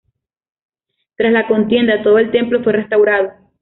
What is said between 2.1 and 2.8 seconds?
el templo fue